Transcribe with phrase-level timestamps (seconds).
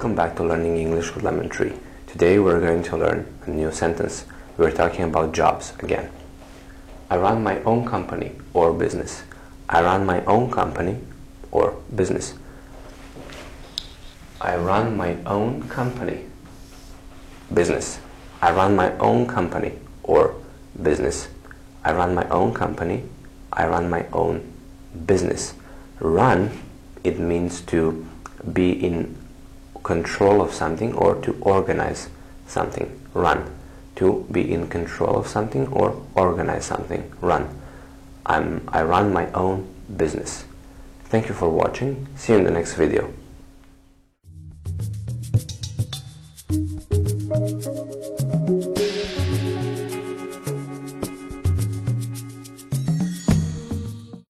[0.00, 1.74] back to Learning English with Lemon Tree.
[2.06, 4.24] Today we're going to learn a new sentence.
[4.56, 6.10] We're talking about jobs again.
[7.10, 9.22] I run my own company or business.
[9.68, 11.00] I run my own company
[11.50, 12.32] or business.
[14.40, 16.24] I run my own company.
[17.52, 18.00] Business.
[18.40, 20.34] I run my own company or
[20.82, 21.28] business.
[21.84, 23.04] I run my own company.
[23.52, 24.50] I run my own
[25.04, 25.52] business.
[26.00, 26.50] Run,
[27.04, 28.06] it means to
[28.54, 29.19] be in
[29.82, 32.08] control of something or to organize
[32.46, 33.50] something, run.
[33.96, 37.48] To be in control of something or organize something, run.
[38.24, 39.66] I'm, I run my own
[39.96, 40.44] business.
[41.04, 42.06] Thank you for watching.
[42.16, 43.12] See you in the next video.